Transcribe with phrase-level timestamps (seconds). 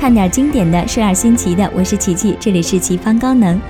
[0.00, 1.70] 看点经典的，说点新奇的。
[1.74, 3.60] 我是琪琪，这里是奇方高能。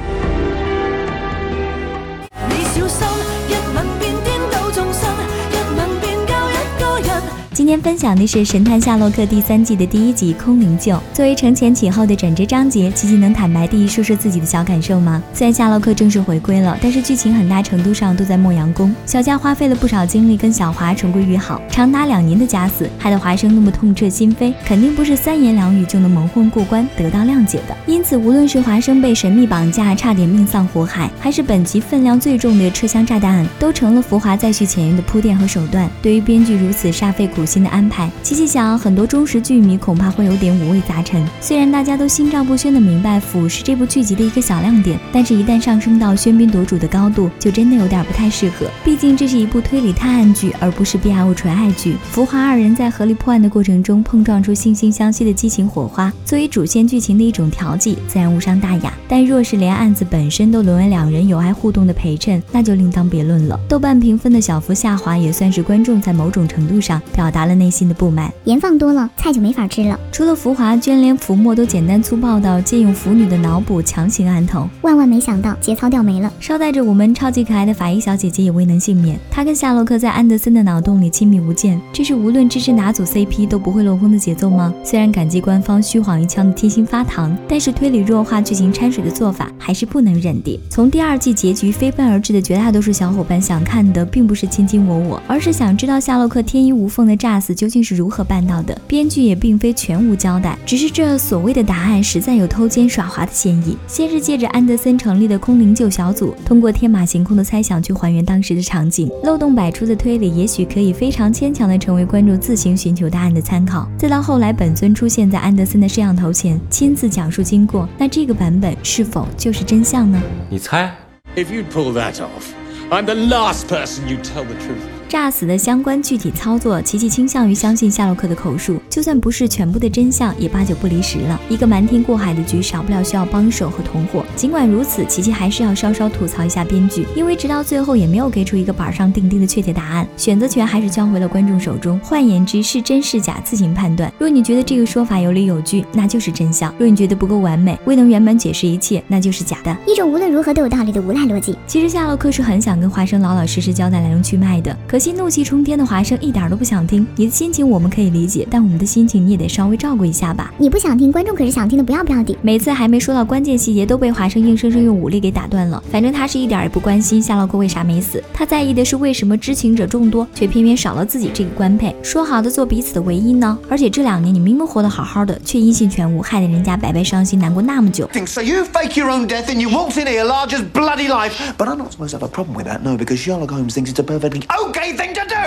[7.71, 10.93] 今天分享的是《神探夏洛克》第三季的第一集《空灵救》。
[11.15, 15.23] 作为承前启后的转折章节，琪琪能坦白地说说自己的小感受吗？
[15.33, 18.93] 虽然夏洛克正式回归了，但是剧情很大程度上都在莫阳宫。
[19.07, 27.77] 小佳花费了不少精力跟小华重归于好，长达两年的假死，害得华生那么痛彻心扉，肯定不是三言两语就能蒙混过关得到谅解的。
[27.87, 35.89] 因此，无论是华生被神秘绑架，差点命丧火海，还是本集分量最重的车厢炸弹案，都成了浮华再续前缘的铺垫和手段。
[36.03, 37.60] 对于编剧如此煞费苦心。
[37.63, 41.25] 的安排，琪琪想，很多忠实剧迷恐怕会有点五味杂陈。
[41.41, 48.67] 虽然大家都心照不宣的明白腐是这部剧集的一个小亮点，但是，一旦上升到喧宾夺主的高度，就真的有点不太适合。
[48.85, 51.97] 毕竟，这是一部推理探案剧，而不是 BL 纯爱剧。
[52.11, 58.93] 浮华二人在合力破案的过程中碰撞出惺惺相惜的激情火花，作为主线剧情的一种调剂，自然无伤大雅。
[59.09, 63.59] 但若是连案子本身都沦为两人有爱互动的陪衬，那就另当别论了。
[63.69, 67.41] 豆瓣评分的小幅下滑，也算是观众在某种程度上表达。
[67.41, 69.99] 达了内心的不满，盐放多了，菜就没法吃了。
[70.13, 74.69] 除了浮华，居然连浮沫都简单粗暴到借用腐女的脑补强行按头。
[74.83, 76.33] 万万没想到，节操掉没了。
[76.39, 79.19] 捎带着我们超级可爱的法医小姐姐也未能幸免。
[79.31, 84.73] 她跟夏洛克在安德森的脑洞里亲密无间，这是无论支持哪组 CP 都不会漏风的节奏吗？
[84.85, 90.61] 虽然感激官方虚晃一枪的贴心发糖，但是推理弱化、剧情掺水的做法还是不能忍的。
[90.69, 97.40] 从第二季结局飞奔而至的绝大多数小伙伴想看的，并不是卿卿我我，而是想知道夏洛克天衣无缝的炸。
[97.41, 98.79] 死究竟是如何办到的？
[98.87, 103.77] 编剧也并非全无交代，只是这所谓的答案实在有偷奸耍滑的嫌疑。
[103.89, 113.89] 先是借着安德森成立的空灵救小组，通过天马行空的猜想去还原当时的场景，漏洞百出的推理也许可以非常牵强的成为观众自行寻求答案的参考。
[113.97, 120.21] 再到后来本尊出现在安德森的摄像头前，亲自讲述经过，那这个版本是否就是真相呢？
[120.51, 120.95] 你猜
[121.37, 122.51] ？If you'd pull that off,
[122.91, 125.00] I'm the last person you tell the truth.
[125.11, 131.41] 炸死的相关具体操作，琪琪倾向于相信夏洛克的口述，就算不是全部的真相，也八九不离十了。
[131.49, 134.25] 一个瞒天过海的局，少不了需要帮手和同伙。
[134.37, 141.99] 尽管如此，琪琪还是要稍稍吐槽一下编剧，因为直到最后也没有给出一个板上钉钉的确切答案，选择权还是交回了观众手中。
[142.05, 144.13] 换言之，是真是假自行判断。
[144.17, 149.77] 若你觉得这个说法有理有据，那就是真相；若你觉得不够完美，未能圆满解释一切，那就是假的。
[149.89, 151.59] 一种无论如何都有道理的无赖逻辑。
[151.67, 155.00] 其实夏洛克是很想跟华生老老实实交代来龙去脉的，可。
[155.01, 160.53] 心怒气冲天的华生一点都不想听，你的心情我们可以理解，但我们的心情你也得稍微照顾一下吧。
[160.59, 162.37] 你不想听，观众可是想听的不要不要的。
[162.43, 165.83] 每次还没说到关键细节，都被华生硬生生用武力给打断了。
[165.91, 171.97] 反正他是一点也不关心夏洛克为啥没死，他在意的是为什么知情者众多，却偏偏少了自己这个官配。
[172.03, 173.59] 说好的做彼此的唯一呢？
[173.71, 178.07] 而且这两年你明明活得好好的，却音信全无，害得人家白白伤心难过那么久。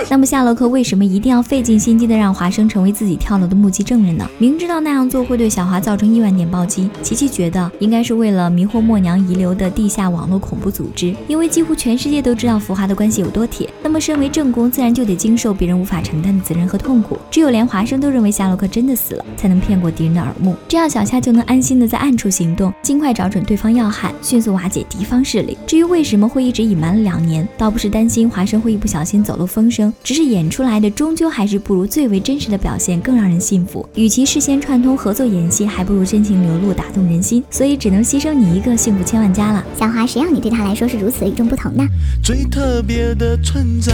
[0.09, 4.27] 那么夏洛克为什么一定要费尽心机的让华生成为自己跳楼的目击证人呢？
[4.37, 11.15] 明知道那样做会对小华造成亿万点暴击，琪琪觉得应该是为了迷惑默娘遗留的地下网络恐怖组织。
[11.27, 17.17] 因为几乎全世界都知道浮华的关系有多铁，那么身为正宫自然就得经受别人无法承担的责任和痛苦。
[17.31, 25.57] 只有连华生都认为夏洛克真的死了，才能骗过敌人的耳目，这样小夏就能安心的在暗处行动，尽快找准对方要害，迅速瓦解敌方势力。
[25.65, 29.32] 至于为什么会一直隐瞒了两年，倒不是担心华生会一不小心走。
[29.33, 33.83] 走漏风声，只是演出来的，终究还是不如最为真实的表现更让人信服。
[33.95, 37.43] 与其事先串通合作演戏，还不如真情流露打动人心。
[37.49, 39.65] 所以只能牺牲你一个，幸福千万家了。
[39.75, 41.83] 小华，谁让你对他来说是如此与众不同呢？
[42.23, 43.91] 最特别的存在，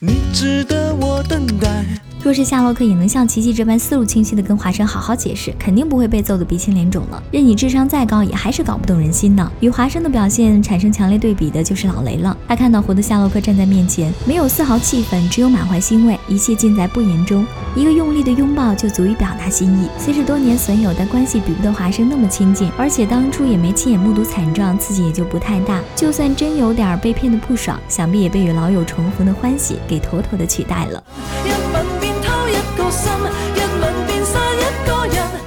[0.00, 1.84] 你值得我等待。
[2.28, 7.22] 若是夏洛克也能像琪琪这般思路清晰的跟华生好好解释，肯定不会被揍得鼻青脸肿了。
[7.30, 9.50] 任你智商再高，也还是搞不懂人心呢。
[9.60, 12.36] 与华生的表现产生强烈对比的就是老雷了。
[12.46, 17.46] 他看到活的夏洛克站在面前，没有丝毫气愤，只有满怀欣慰，一切尽在不言中。
[17.74, 19.88] 一个用力的拥抱就足以表达心意。
[19.98, 25.80] 虽是多年损友，但关系比不得华生那么亲近，而且当初也没亲眼目睹惨状，刺激也就不太大。
[25.96, 31.02] 就算真有点被骗的不爽，想必也被与老友重逢的欢喜给妥妥的取代了。
[32.90, 33.57] troublesome.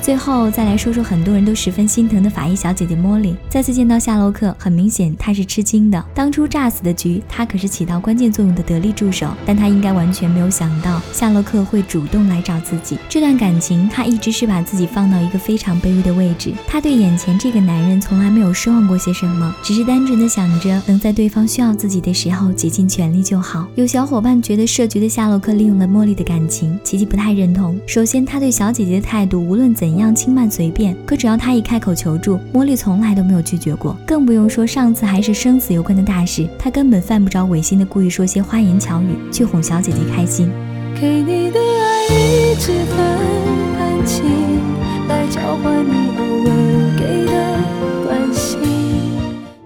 [0.02, 6.04] 最后再来说说很多人都十分心疼的法医小姐姐莫莉，再次见到夏洛克，很明显她是吃惊的。
[6.16, 12.98] 当初炸死的局，她可是起到关键作用的得力助手，但她应该完全没有想到夏洛克会主动来找自己。
[13.08, 16.52] 这段感情，她一直是把自己放到一个非常卑微的位置。
[16.68, 23.68] 她对眼前这个男人从来没有奢望过些什么，只是单纯的想着能在对方需要自己的时候竭尽全力就好。
[23.76, 27.80] 有小伙伴觉得设局的夏洛克利用了茉莉的感情，琪琪不太认同。
[27.86, 30.02] 首先，他对小姐姐的态度无论怎怎。
[30.02, 33.96] 样轻慢随便，可只要他一开口求助，茉莉从来都没有拒绝过。
[34.04, 40.50] 更不用说上次还是生死攸关的大事，他根本犯不着违心的故意说些花言巧语去哄小姐姐开心。
[41.00, 42.98] 给你的爱一直很
[43.78, 44.26] 安静，
[45.08, 46.21] 来交换你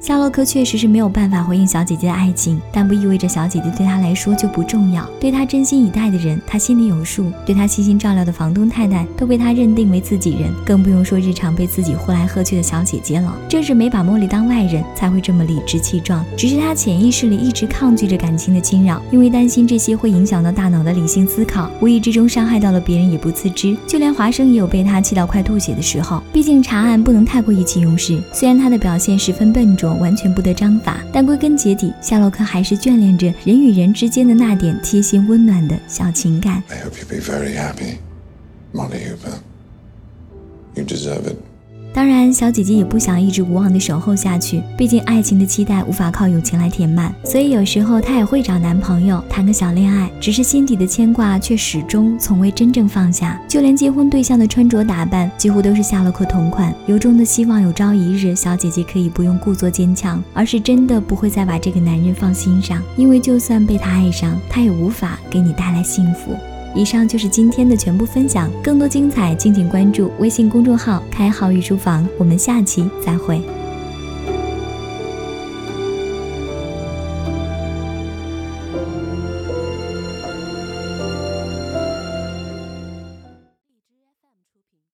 [0.05, 5.03] 夏洛克确实是没有办法回应小姐姐的爱情，但不意味着小姐姐对他来说就不重要。
[5.19, 13.35] 对他真心以待的人，他心里有数；对他悉心照料的房东太太，都被他认定为自己人，更不用说日常被自己呼来喝去的小姐姐了。
[13.49, 16.23] 正是没把茉莉当外人，才会这么理直气壮。
[16.37, 23.75] 只是他潜意识里一直抗拒着感情的侵扰，因为担心这些会影响到大脑的理性思考，无意之中伤害到了别人也不自知。
[23.87, 26.21] 就连华生也有被他气到快吐血的时候。
[26.31, 29.94] 毕竟查案不能太过意气用事，虽然他的表现十分笨拙。
[29.99, 36.61] 完全不得章法，但归根结底，夏洛克还是眷恋着人与人之间的那点贴心温暖的小情感。
[36.69, 37.97] I hope you be very happy,
[38.73, 39.39] Molly Hooper.
[40.75, 41.37] You deserve it.
[41.95, 53.41] 当然，小姐姐也不想一直无望的守候下去，毕竟爱情的期待无法靠友情来填满，所以有时候她也会找男朋友谈个小恋爱，只是心底的牵挂却始终从未真正放下。
[53.47, 66.35] 就连结婚对象的穿着打扮，几乎都是夏洛克同款，由衷的希望有朝一日小姐姐可以不用故作坚强，而是真的不会再把这个男人放心上，因为就算被他爱上，他也无法给你带来幸福。
[66.75, 73.41] 以上就是今天的全部分享，更多精彩敬请关注微信公众号“开号御书房”，我们下期再会。